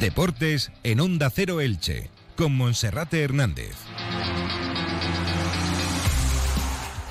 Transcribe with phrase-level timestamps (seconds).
[0.00, 3.76] Deportes en Onda Cero Elche, con Monserrate Hernández.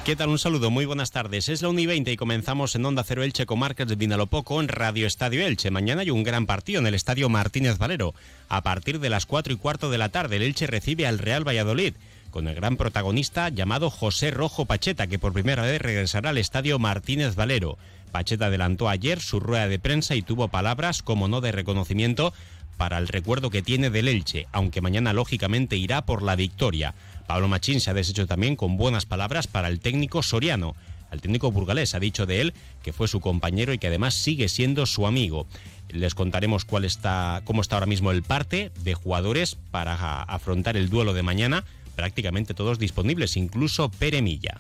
[0.04, 0.30] ¿Qué tal?
[0.30, 1.50] Un saludo, muy buenas tardes.
[1.50, 4.60] Es la 1 y 20 y comenzamos en Onda Cero Elche con Marcas de Vinalopoco
[4.60, 5.70] en Radio Estadio Elche.
[5.70, 8.16] Mañana hay un gran partido en el Estadio Martínez Valero.
[8.48, 11.48] A partir de las 4 y cuarto de la tarde, el Elche recibe al Real
[11.48, 11.94] Valladolid
[12.32, 16.80] con el gran protagonista llamado José Rojo Pacheta, que por primera vez regresará al Estadio
[16.80, 17.78] Martínez Valero.
[18.12, 22.34] Pacheta adelantó ayer su rueda de prensa y tuvo palabras, como no de reconocimiento,
[22.80, 26.96] para el recuerdo que tiene del Elche, aunque mañana lógicamente irá por la victoria.
[27.28, 30.78] Pablo Machín se ha deshecho también con buenas palabras para el técnico soriano.
[31.12, 34.48] El técnico burgalés ha dicho de él que fue su compañero y que además sigue
[34.48, 35.46] siendo su amigo.
[35.90, 40.90] Les contaremos cuál está, cómo está ahora mismo el parte de jugadores para afrontar el
[40.90, 41.66] duelo de mañana.
[41.98, 44.58] Prácticamente todos disponibles, incluso Pere Milla.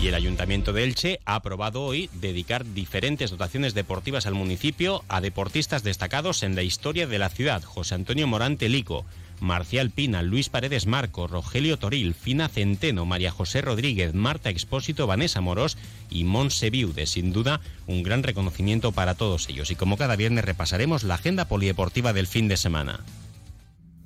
[0.00, 5.20] Y el Ayuntamiento de Elche ha aprobado hoy dedicar diferentes dotaciones deportivas al municipio a
[5.20, 7.64] deportistas destacados en la historia de la ciudad.
[7.64, 9.04] José Antonio Morante Lico,
[9.40, 15.40] Marcial Pina, Luis Paredes Marco, Rogelio Toril, Fina Centeno, María José Rodríguez, Marta Expósito, Vanessa
[15.40, 15.76] Moros
[16.10, 17.06] y Monse Viude.
[17.06, 19.72] Sin duda, un gran reconocimiento para todos ellos.
[19.72, 23.00] Y como cada viernes repasaremos la agenda polideportiva del fin de semana.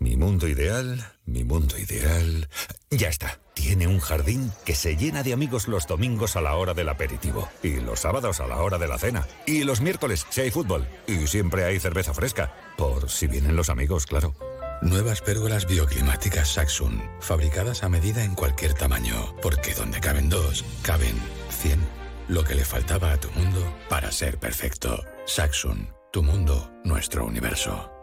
[0.03, 2.49] Mi mundo ideal, mi mundo ideal.
[2.91, 3.39] Ya está.
[3.55, 7.49] Tiene un jardín que se llena de amigos los domingos a la hora del aperitivo.
[7.63, 9.29] Y los sábados a la hora de la cena.
[9.47, 10.89] Y los miércoles si hay fútbol.
[11.07, 12.53] Y siempre hay cerveza fresca.
[12.77, 14.35] Por si vienen los amigos, claro.
[14.83, 21.15] Nuevas pérgolas bioclimáticas Saxon, fabricadas a medida en cualquier tamaño, porque donde caben dos, caben
[21.51, 21.79] 100.
[22.27, 25.05] Lo que le faltaba a tu mundo para ser perfecto.
[25.27, 28.02] Saxon, tu mundo, nuestro universo.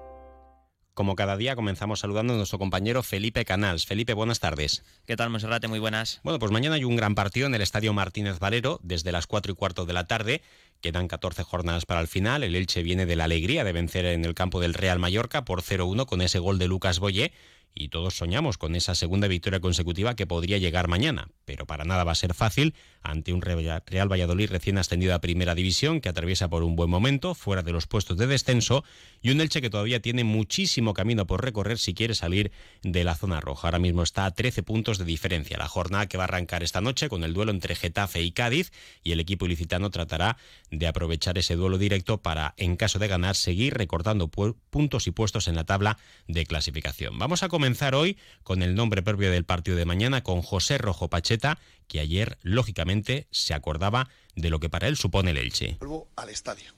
[1.00, 3.86] Como cada día comenzamos saludando a nuestro compañero Felipe Canals.
[3.86, 4.84] Felipe, buenas tardes.
[5.06, 5.70] ¿Qué tal, Monserrate?
[5.70, 6.20] Muy buenas.
[6.26, 9.54] Bueno, pues mañana hay un gran partido en el Estadio Martínez Valero desde las 4
[9.54, 10.42] y cuarto de la tarde.
[10.82, 12.44] Quedan 14 jornadas para el final.
[12.44, 15.62] El Elche viene de la alegría de vencer en el campo del Real Mallorca por
[15.62, 17.32] 0-1 con ese gol de Lucas Boye
[17.74, 22.04] y todos soñamos con esa segunda victoria consecutiva que podría llegar mañana, pero para nada
[22.04, 26.50] va a ser fácil ante un Real Valladolid recién ascendido a Primera División que atraviesa
[26.50, 28.84] por un buen momento, fuera de los puestos de descenso,
[29.22, 32.52] y un Elche que todavía tiene muchísimo camino por recorrer si quiere salir
[32.84, 33.68] de la zona roja.
[33.68, 35.58] Ahora mismo está a 13 puntos de diferencia.
[35.58, 38.72] La jornada que va a arrancar esta noche con el duelo entre Getafe y Cádiz,
[39.04, 40.38] y el equipo ilicitano tratará
[40.70, 45.48] de aprovechar ese duelo directo para, en caso de ganar, seguir recortando puntos y puestos
[45.48, 47.18] en la tabla de clasificación.
[47.18, 51.10] Vamos a comenzar hoy con el nombre propio del partido de mañana, con José Rojo
[51.10, 55.78] Pacheta, que ayer, lógicamente, se acordaba de lo que para él supone el Elche.
[55.80, 56.72] Vuelvo al estadio,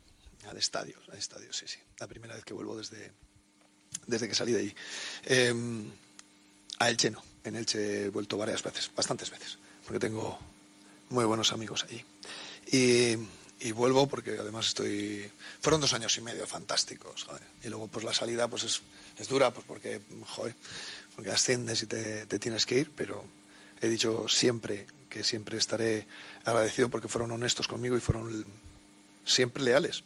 [0.49, 1.79] al estadio, al estadio, sí, sí.
[1.99, 3.11] La primera vez que vuelvo desde,
[4.07, 4.75] desde que salí de ahí.
[5.25, 5.53] Eh,
[6.79, 10.39] a Elche no, en Elche he vuelto varias veces, bastantes veces, porque tengo
[11.09, 12.03] muy buenos amigos allí.
[12.71, 13.17] Y
[13.61, 17.27] y vuelvo porque además estoy fueron dos años y medio fantásticos
[17.63, 18.81] y luego pues la salida pues es,
[19.17, 20.55] es dura pues porque joder,
[21.15, 23.23] porque asciendes y te, te, tienes que ir pero
[23.79, 26.07] he dicho siempre que siempre estaré
[26.43, 28.45] agradecido porque fueron honestos conmigo y fueron
[29.25, 30.03] siempre leales.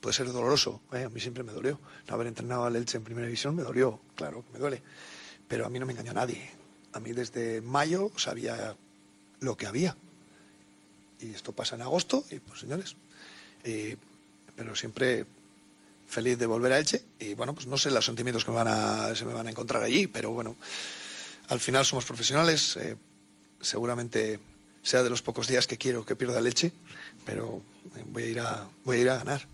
[0.00, 1.04] Puede ser doloroso ¿eh?
[1.04, 1.80] a mí siempre me dolió.
[2.08, 4.82] No haber entrenado al Elche en primera división me dolió claro que me duele
[5.48, 6.50] pero a mí no me engañó nadie.
[6.92, 8.76] A mí desde mayo sabía
[9.40, 9.96] lo que había
[11.22, 12.96] y esto pasa en agosto y pues señores,
[13.64, 13.96] eh,
[14.56, 15.24] pero siempre
[16.06, 18.68] feliz de volver a Elche y bueno, pues no sé los sentimientos que me van
[18.68, 20.56] a, se me van a encontrar allí, pero bueno,
[21.48, 22.96] al final somos profesionales, eh,
[23.60, 24.40] seguramente
[24.82, 26.72] sea de los pocos días que quiero que pierda leche,
[27.24, 27.62] pero
[27.96, 29.46] eh, voy a ir a, voy a, ir a ganar.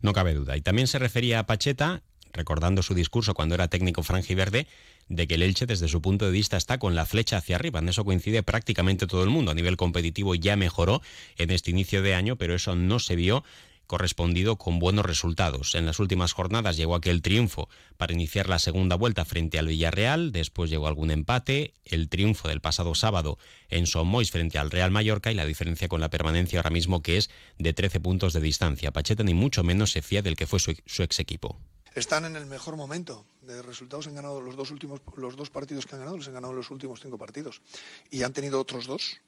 [0.00, 0.56] No cabe duda.
[0.56, 4.66] Y también se refería a Pacheta, recordando su discurso cuando era técnico franjiverde,
[5.08, 7.80] de que el Elche desde su punto de vista está con la flecha hacia arriba.
[7.80, 9.50] En eso coincide prácticamente todo el mundo.
[9.50, 11.02] A nivel competitivo ya mejoró
[11.36, 13.44] en este inicio de año, pero eso no se vio
[13.86, 15.74] correspondido con buenos resultados.
[15.74, 20.32] En las últimas jornadas llegó aquel triunfo para iniciar la segunda vuelta frente al Villarreal,
[20.32, 23.38] después llegó algún empate, el triunfo del pasado sábado
[23.68, 27.18] en Somois frente al Real Mallorca y la diferencia con la permanencia ahora mismo que
[27.18, 28.92] es de 13 puntos de distancia.
[28.92, 31.60] Pacheta ni mucho menos se fía del que fue su, su ex equipo
[31.94, 34.06] están en el mejor momento de resultados.
[34.06, 36.70] Han ganado los dos últimos, los dos partidos que han ganado, los han ganado los
[36.70, 37.62] últimos cinco partidos.
[38.10, 39.20] Y han tenido otros dos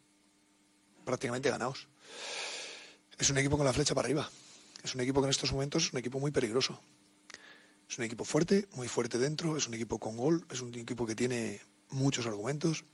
[1.05, 1.89] prácticamente ganados.
[3.19, 4.29] Es un equipo con la flecha para arriba.
[4.83, 6.79] Es un equipo que en estos momentos es un equipo muy peligroso.
[7.89, 11.07] Es un equipo fuerte, muy fuerte dentro, es un equipo con gol, es un equipo
[11.07, 11.61] que tiene
[11.91, 12.85] muchos argumentos.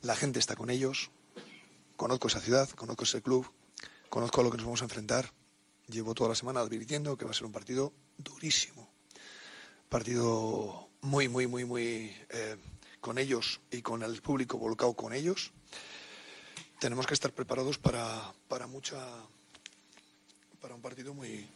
[0.00, 1.10] La gente está con ellos.
[1.96, 3.50] Conozco esa ciudad, conozco ese club,
[4.08, 5.32] conozco a lo que nos vamos a enfrentar.
[5.88, 8.88] Llevo toda la semana advirtiendo que va a ser un partido durísimo.
[9.88, 12.56] Partido muy, muy, muy, muy eh,
[13.00, 15.52] con ellos y con el público volcado con ellos.
[16.78, 18.98] Tenemos que estar preparados para, para mucha
[20.60, 21.46] para un partido muy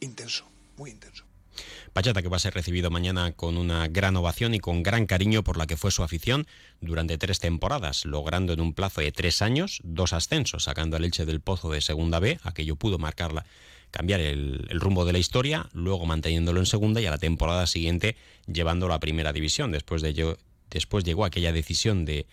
[0.00, 0.44] intenso,
[0.76, 1.27] muy intenso.
[1.92, 5.42] Pacheta que va a ser recibido mañana con una gran ovación y con gran cariño
[5.42, 6.46] por la que fue su afición
[6.80, 11.26] durante tres temporadas, logrando en un plazo de tres años dos ascensos, sacando al Elche
[11.26, 13.44] del Pozo de Segunda B, aquello pudo marcarla
[13.90, 18.16] cambiar el, rumbo de la historia, luego manteniéndolo en segunda y a la temporada siguiente
[18.46, 19.72] llevándolo a primera división.
[19.72, 20.36] Después de
[20.70, 22.26] después llegó aquella decisión de,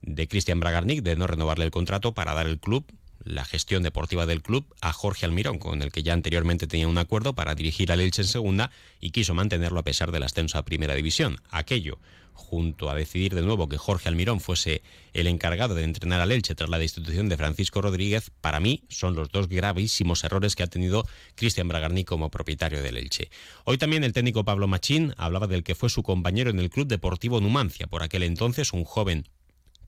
[0.00, 2.86] de Cristian Bragarnik de no renovarle el contrato para dar el club
[3.22, 6.98] la gestión deportiva del club a Jorge Almirón, con el que ya anteriormente tenía un
[6.98, 8.70] acuerdo para dirigir al Elche en segunda
[9.00, 11.40] y quiso mantenerlo a pesar del ascenso a primera división.
[11.50, 11.98] Aquello
[12.34, 14.82] junto a decidir de nuevo que Jorge Almirón fuese
[15.12, 19.14] el encargado de entrenar al Elche tras la destitución de Francisco Rodríguez, para mí son
[19.14, 21.06] los dos gravísimos errores que ha tenido
[21.36, 23.30] Cristian Bragarni como propietario del Elche.
[23.64, 26.88] Hoy también el técnico Pablo Machín hablaba del que fue su compañero en el Club
[26.88, 29.28] Deportivo Numancia, por aquel entonces un joven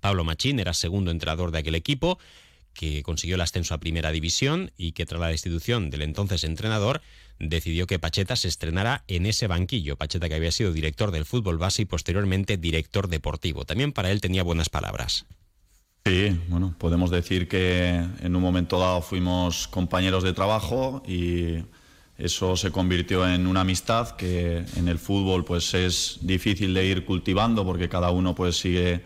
[0.00, 2.18] Pablo Machín era segundo entrenador de aquel equipo,
[2.76, 7.00] que consiguió el ascenso a Primera División y que tras la destitución del entonces entrenador
[7.38, 9.96] decidió que Pacheta se estrenara en ese banquillo.
[9.96, 13.64] Pacheta que había sido director del fútbol base y posteriormente director deportivo.
[13.64, 15.26] También para él tenía buenas palabras.
[16.04, 21.64] Sí, bueno, podemos decir que en un momento dado fuimos compañeros de trabajo y
[22.16, 27.04] eso se convirtió en una amistad que en el fútbol pues es difícil de ir
[27.04, 29.02] cultivando porque cada uno pues sigue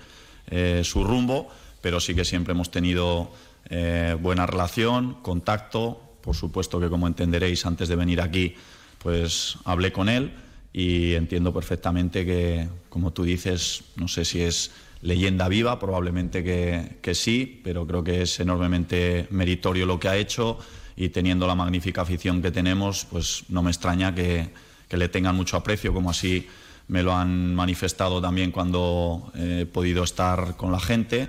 [0.51, 1.49] eh, su rumbo,
[1.81, 3.33] pero sí que siempre hemos tenido
[3.69, 8.55] eh, buena relación, contacto, por supuesto que como entenderéis antes de venir aquí,
[8.99, 10.33] pues hablé con él
[10.73, 14.71] y entiendo perfectamente que, como tú dices, no sé si es
[15.03, 20.59] leyenda viva, probablemente que, sí, pero creo que es enormemente meritorio lo que ha hecho
[20.97, 24.51] y teniendo la magnífica afición que tenemos, pues no me extraña que,
[24.91, 26.49] le tengan mucho aprecio, como así
[26.89, 31.29] me lo han manifestado también cuando he podido estar con la gente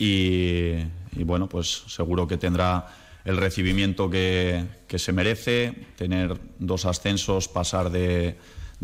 [0.00, 0.82] y,
[1.24, 2.86] bueno, pues seguro que tendrá
[3.26, 4.64] el recibimiento que,
[4.96, 8.38] se merece, tener dos ascensos, pasar de,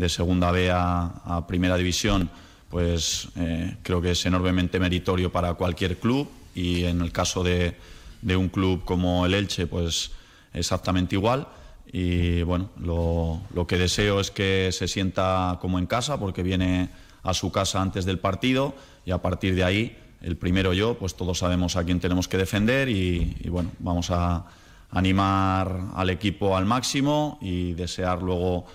[0.09, 2.29] segunda B a, primera división,
[2.69, 7.75] pues eh, creo que es enormemente meritorio para cualquier club y en el caso de,
[8.23, 10.11] un club como el Elche, pues
[10.53, 11.47] exactamente igual.
[11.91, 16.89] Y bueno, lo, lo, que deseo es que se sienta como en casa, porque viene
[17.23, 21.15] a su casa antes del partido y a partir de ahí el primero yo, pues
[21.15, 24.45] todos sabemos a quién tenemos que defender y, bueno, vamos a
[24.91, 28.65] animar al equipo al máximo y desear luego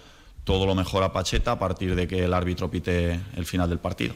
[0.44, 3.78] todo lo mejor a Pacheta a partir de que el árbitro pite el final del
[3.78, 4.14] partido.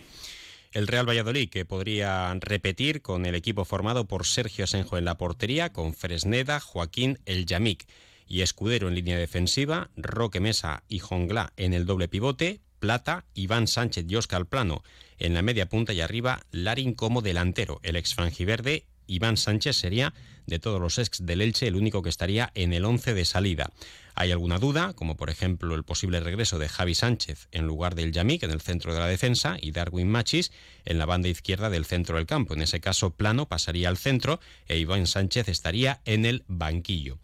[0.72, 5.16] El Real Valladolid, que podría repetir con el equipo formado por Sergio Senjo en la
[5.16, 7.86] portería, con Fresneda, Joaquín El Yamik
[8.26, 13.66] y Escudero en línea defensiva, Roque Mesa y Jongla en el doble pivote, Plata, Iván
[13.66, 14.84] Sánchez y Oscar Plano
[15.18, 17.80] en la media punta y arriba Larin como delantero.
[17.82, 20.14] El ex frangiverde Iván Sánchez sería,
[20.46, 23.72] de todos los ex del Elche, el único que estaría en el 11 de salida.
[24.14, 28.12] Hay alguna duda, como por ejemplo el posible regreso de Javi Sánchez en lugar del
[28.12, 30.52] Yamik en el centro de la defensa y Darwin Machis
[30.84, 32.54] en la banda izquierda del centro del campo.
[32.54, 37.18] En ese caso, Plano pasaría al centro e Iván Sánchez estaría en el banquillo.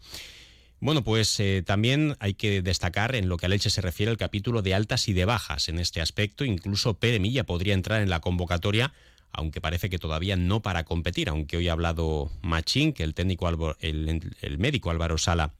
[0.83, 4.17] Bueno, pues eh, también hay que destacar en lo que a Leche se refiere el
[4.17, 5.69] capítulo de altas y de bajas.
[5.69, 8.91] En este aspecto, incluso Pere Milla podría entrar en la convocatoria,
[9.31, 13.47] aunque parece que todavía no para competir, aunque hoy ha hablado Machín, que el técnico
[13.79, 15.53] el médico Álvaro Sala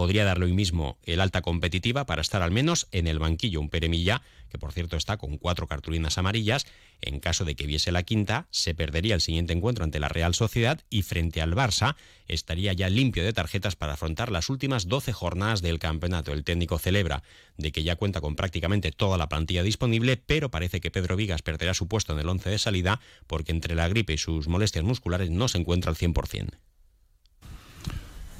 [0.00, 3.60] podría darle hoy mismo el alta competitiva para estar al menos en el banquillo.
[3.60, 6.64] Un Peremilla, que por cierto está con cuatro cartulinas amarillas,
[7.02, 10.34] en caso de que viese la quinta, se perdería el siguiente encuentro ante la Real
[10.34, 11.96] Sociedad y frente al Barça
[12.28, 16.32] estaría ya limpio de tarjetas para afrontar las últimas 12 jornadas del campeonato.
[16.32, 17.22] El técnico celebra
[17.58, 21.42] de que ya cuenta con prácticamente toda la plantilla disponible, pero parece que Pedro Vigas
[21.42, 24.82] perderá su puesto en el once de salida porque entre la gripe y sus molestias
[24.82, 26.69] musculares no se encuentra al 100%.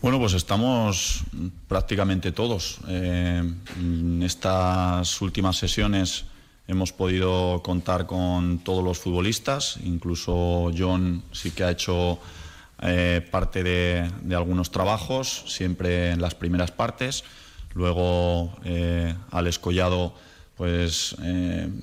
[0.03, 1.25] Bueno, pues estamos
[1.69, 2.79] prácticamente todos.
[2.89, 3.43] Eh,
[3.77, 6.25] en estas últimas sesiones
[6.67, 12.19] hemos podido contar con todos los futbolistas, incluso John sí que ha hecho
[12.81, 17.23] eh, parte de, algunos trabajos, siempre en las primeras partes.
[17.75, 20.15] Luego eh, Alex Collado
[20.57, 21.15] pues,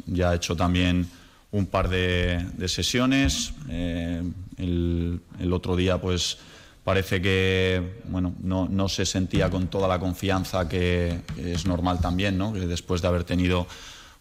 [0.08, 1.08] ya ha hecho también
[1.52, 3.54] un par de, sesiones.
[3.70, 5.22] El,
[5.52, 6.40] otro día pues
[6.88, 12.54] parece que bueno, no, se sentía con toda la confianza que, es normal también, ¿no?
[12.54, 13.68] después de haber tenido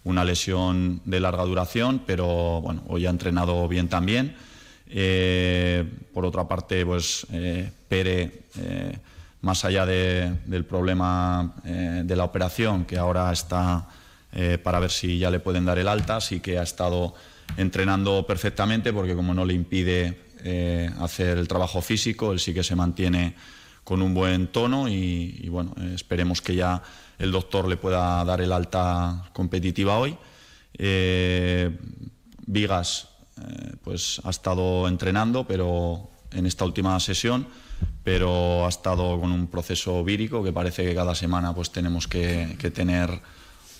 [0.03, 4.35] una lesión de larga duración, pero bueno, hoy ha entrenado bien también.
[4.89, 8.99] Eh, por otra parte, pues eh, Pere, eh,
[9.43, 13.87] más allá del problema de la operación, que ahora está
[14.65, 17.15] para ver si ya le pueden dar el alta, sí que ha estado
[17.57, 22.63] entrenando perfectamente, porque como no le impide eh, hacer el trabajo físico, él sí que
[22.63, 23.35] se mantiene
[23.83, 26.83] con un buen tono y, bueno, esperemos que ya
[27.19, 30.17] el doctor le pueda dar el alta competitiva hoy.
[32.47, 33.09] Vigas
[33.83, 37.47] pues ha estado entrenando, pero en esta última sesión,
[38.03, 42.73] pero ha estado con un proceso vírico que parece que cada semana pues tenemos que
[42.75, 43.21] tener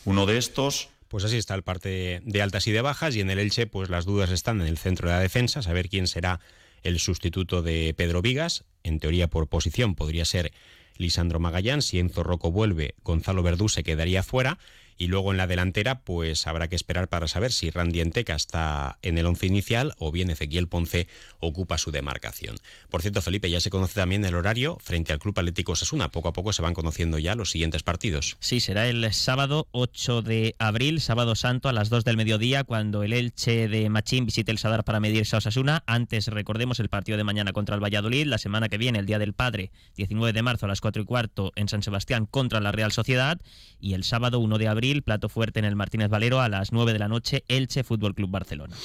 [0.05, 0.89] uno de estos.
[1.09, 3.91] Pues así está el parte de altas y de bajas y en el Elche pues
[3.91, 6.41] las dudas están en el centro de la defensa, saber quién será
[6.83, 10.53] el sustituto de Pedro Vigas, en teoría por posición podría ser
[10.97, 14.59] Lisandro Magallán, si Enzo Rocco vuelve, Gonzalo Verdú se quedaría fuera
[14.99, 18.99] y luego en la delantera, pues habrá que esperar para saber si Randy Enteca está
[19.03, 22.57] en el once inicial o bien Ezequiel Ponce ocupa su demarcación.
[22.89, 26.11] Por cierto, Felipe, ya se conoce también el horario frente al Club Atlético Sasuna.
[26.11, 28.37] Poco a poco se van conociendo ya los siguientes partidos.
[28.41, 33.03] Sí, será el sábado 8 de abril, sábado santo a las 2 del mediodía, cuando
[33.03, 35.85] el Elche de Machín visite el Sadar para medirse a Osasuna.
[35.87, 39.19] Antes recordemos el partido de mañana contra el Valladolid, la semana que viene, el Día
[39.19, 42.73] del Padre, 19 de marzo a las 4 y cuarto en San Sebastián contra la
[42.73, 43.39] Real Sociedad
[43.81, 46.93] y el sábado 1 de abril plato fuerte en el Martínez Valero a las 9
[46.93, 48.77] de la noche, Elche Fútbol Club Barcelona.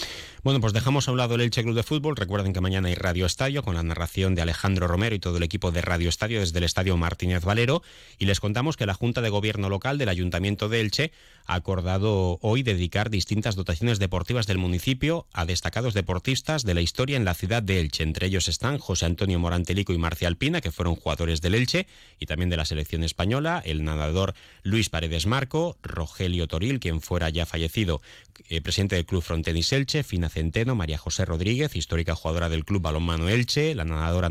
[0.44, 2.16] Bueno, pues dejamos a un lado el Elche Club de Fútbol.
[2.16, 5.44] Recuerden que mañana hay Radio Estadio con la narración de Alejandro Romero y todo el
[5.44, 7.84] equipo de Radio Estadio desde el Estadio Martínez Valero.
[8.18, 11.12] Y les contamos que la Junta de Gobierno Local del Ayuntamiento de Elche
[11.46, 17.18] ha acordado hoy dedicar distintas dotaciones deportivas del municipio a destacados deportistas de la historia
[17.18, 18.04] en la ciudad de Elche.
[18.04, 21.88] Entre ellos están José Antonio Morantelico y Marcial Pina, que fueron jugadores del Elche
[22.20, 27.30] y también de la selección española, el nadador Luis Paredes Marco, Rogelio Toril, quien fuera
[27.30, 28.02] ya fallecido,
[28.50, 32.82] eh, presidente del Club Frontenis Elche, Fina Centeno, María José Rodríguez, histórica jugadora del Club
[32.82, 34.30] Balonmano Elche, la nadadora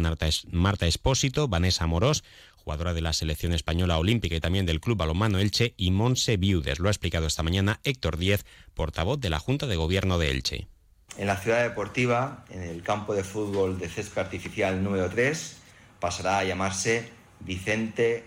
[0.51, 2.25] Marta Espósito, Vanessa Morós,
[2.57, 6.79] jugadora de la selección española olímpica y también del Club Balonmano Elche, y Monse Viudes.
[6.79, 10.69] Lo ha explicado esta mañana Héctor Díez, portavoz de la Junta de Gobierno de Elche.
[11.17, 15.57] En la ciudad deportiva, en el campo de fútbol de césped artificial número 3,
[15.99, 18.25] pasará a llamarse Vicente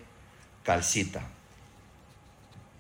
[0.64, 1.28] Calcita.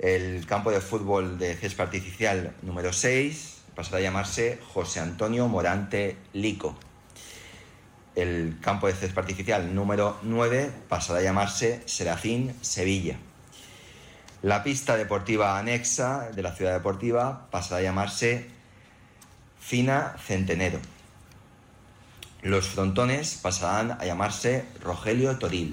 [0.04, 6.18] El campo de fútbol de césped artificial número 6 pasará a llamarse José Antonio Morante
[6.34, 6.76] Lico.
[8.14, 13.16] El campo de césped artificial número 9 pasará a llamarse Serafín Sevilla.
[14.42, 18.50] La pista deportiva anexa de la ciudad deportiva pasará a llamarse
[19.58, 20.80] Fina Centenero.
[22.42, 25.72] Los frontones pasarán a llamarse Rogelio Toril.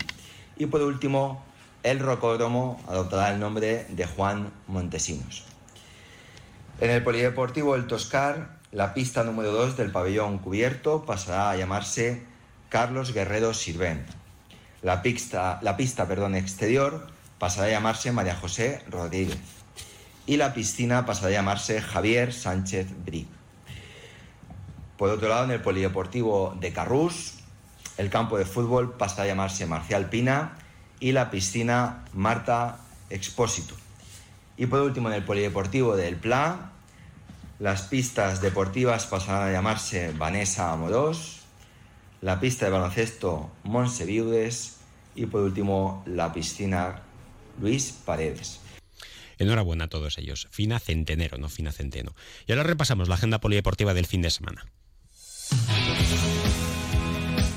[0.56, 1.49] Y por último,
[1.82, 5.44] el rocódromo adoptará el nombre de Juan Montesinos.
[6.80, 12.22] En el Polideportivo El Toscar, la pista número 2 del pabellón cubierto pasará a llamarse
[12.68, 14.06] Carlos Guerrero Sirvent.
[14.82, 17.06] La pista, la pista perdón, exterior
[17.38, 19.38] pasará a llamarse María José Rodríguez.
[20.26, 23.26] Y la piscina pasará a llamarse Javier Sánchez Brig.
[24.96, 27.38] Por otro lado, en el Polideportivo de Carrús,
[27.96, 30.52] el campo de fútbol pasará a llamarse Marcial Pina
[31.00, 32.78] y la piscina Marta
[33.08, 33.74] Expósito.
[34.56, 36.72] Y por último, en el Polideportivo del Pla,
[37.58, 41.40] las pistas deportivas pasarán a llamarse Vanessa Amorós,
[42.20, 44.76] la pista de baloncesto Monse Viudes
[45.14, 47.02] y por último la piscina
[47.60, 48.60] Luis Paredes.
[49.38, 50.48] Enhorabuena a todos ellos.
[50.50, 52.14] Fina Centenero, no Fina Centeno.
[52.46, 54.66] Y ahora repasamos la agenda polideportiva del fin de semana.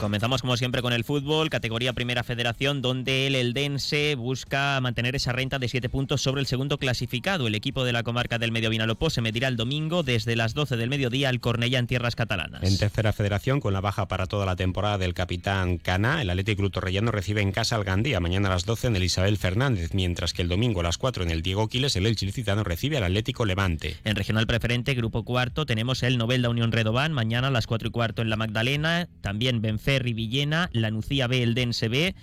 [0.03, 5.31] Comenzamos como siempre con el fútbol, categoría Primera Federación, donde el Eldense busca mantener esa
[5.31, 7.47] renta de 7 puntos sobre el segundo clasificado.
[7.47, 10.75] El equipo de la comarca del Medio Vinalopó se medirá el domingo desde las 12
[10.75, 12.63] del mediodía al Cornellá en tierras catalanas.
[12.63, 16.63] En Tercera Federación, con la baja para toda la temporada del capitán Cana, el Atlético
[16.63, 19.93] Club Torrellano recibe en casa al Gandía mañana a las 12 en el Isabel Fernández,
[19.93, 22.97] mientras que el domingo a las 4 en el Diego Quiles el Elche Licitano recibe
[22.97, 23.95] al Atlético Levante.
[24.03, 27.91] En Regional Preferente, Grupo Cuarto, tenemos el Novelda Unión Redobán mañana a las 4 y
[27.91, 29.61] cuarto en la Magdalena, también
[29.93, 32.15] Benferri Villena, la Nucía B, el Dense B,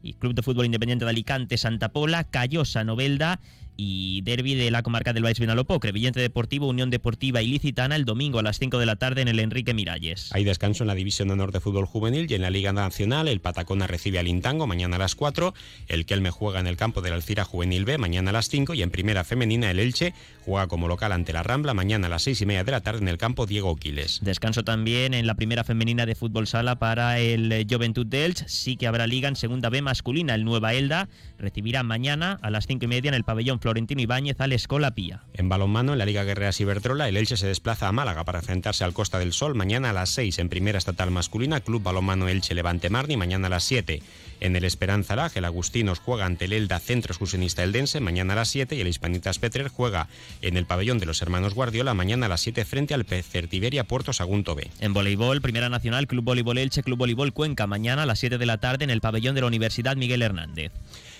[0.00, 3.40] y Club de Fútbol Independiente de Alicante, Santa Pola, Callosa, Novelda
[3.76, 8.38] y derby de la comarca del Baix Vinalopó, Crevillente Deportivo, Unión Deportiva Ilicitana el domingo
[8.38, 10.30] a las 5 de la tarde en el Enrique Miralles.
[10.32, 13.28] Hay descanso en la División de Honor de Fútbol Juvenil y en la Liga Nacional
[13.28, 15.54] el Patacona recibe al Intango mañana a las 4,
[15.88, 18.82] el Kelme juega en el campo del Alcira Juvenil B mañana a las 5 y
[18.82, 20.14] en Primera Femenina el Elche
[20.44, 23.00] juega como local ante la Rambla mañana a las 6 y media de la tarde
[23.00, 24.20] en el campo Diego Quiles.
[24.22, 28.76] Descanso también en la Primera Femenina de Fútbol Sala para el Juventud de Elche, sí
[28.76, 32.84] que habrá liga en Segunda B masculina, el Nueva Elda recibirá mañana a las 5
[32.84, 35.24] y media en el pabellón Florentino Ibáñez al Escola Pía.
[35.34, 38.84] En balonmano, en la Liga Guerreras Iberdrola, el Elche se desplaza a Málaga para enfrentarse
[38.84, 42.54] al Costa del Sol mañana a las 6 en Primera Estatal Masculina, Club Balonmano Elche
[42.54, 44.04] Levante Marni, mañana a las 7.
[44.38, 48.36] En el Esperanza Lag, el Agustinos juega ante el Elda Centro Excursionista Eldense, mañana a
[48.36, 50.06] las 7, y el Hispanitas Petrer juega
[50.42, 54.12] en el pabellón de los hermanos Guardiola, mañana a las 7 frente al Certiberia Puerto
[54.12, 54.70] Sagunto B.
[54.78, 58.46] En voleibol, Primera Nacional, Club Voleibol Elche, Club Voleibol Cuenca, mañana a las 7 de
[58.46, 60.70] la tarde en el pabellón de la Universidad Miguel Hernández.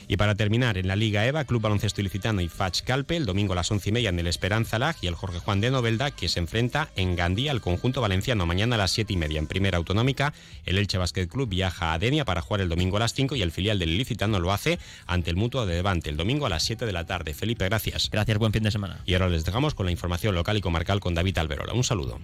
[0.08, 3.52] Y para terminar, en la Liga EVA, Club Baloncesto Ilicitano y Fach Calpe, el domingo
[3.52, 6.10] a las once y media en el Esperanza Lag y el Jorge Juan de Novelda,
[6.10, 8.46] que se enfrenta en Gandía al conjunto valenciano.
[8.46, 10.32] Mañana a las siete y media en Primera Autonómica,
[10.64, 13.42] el Elche Basket Club viaja a Denia para jugar el domingo a las 5 y
[13.42, 16.62] el filial del Ilicitano lo hace ante el Mutuo de Levante el domingo a las
[16.62, 17.34] 7 de la tarde.
[17.34, 18.10] Felipe, gracias.
[18.10, 19.00] Gracias, buen fin de semana.
[19.06, 21.72] Y ahora les dejamos con la información local y comarcal con David Alberola.
[21.72, 22.20] Un saludo.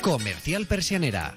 [0.00, 1.36] Comercial Persianera.